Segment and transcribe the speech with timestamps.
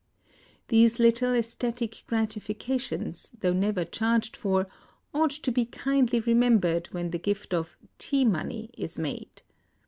[0.69, 4.67] These little sesthetic gratifications, though never charged for,
[5.13, 9.43] ought to be kindly remem bered when the gift of "tea money" is made.